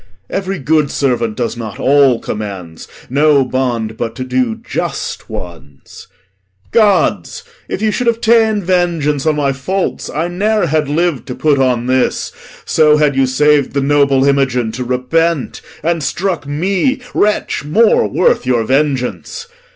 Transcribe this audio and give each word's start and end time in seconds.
Every 0.31 0.57
good 0.57 0.89
servant 0.89 1.37
does 1.37 1.55
not 1.55 1.79
all 1.79 2.19
commands; 2.19 2.87
No 3.07 3.45
bond 3.45 3.97
but 3.97 4.15
to 4.15 4.23
do 4.23 4.55
just 4.55 5.29
ones. 5.29 6.07
Gods! 6.71 7.43
if 7.69 7.83
you 7.83 7.91
Should 7.91 8.07
have 8.07 8.19
ta'en 8.19 8.63
vengeance 8.63 9.27
on 9.27 9.35
my 9.35 9.53
faults, 9.53 10.09
I 10.09 10.27
never 10.27 10.65
Had 10.65 10.89
liv'd 10.89 11.27
to 11.27 11.35
put 11.35 11.59
on 11.59 11.85
this; 11.85 12.31
so 12.65 12.97
had 12.97 13.15
you 13.15 13.27
saved 13.27 13.73
The 13.75 13.81
noble 13.81 14.25
Imogen 14.25 14.71
to 14.71 14.83
repent, 14.83 15.61
and 15.83 16.01
struck 16.01 16.47
Me, 16.47 16.99
wretch 17.13 17.63
more 17.63 18.07
worth 18.07 18.43
your 18.43 18.63
vengeance. 18.63 19.45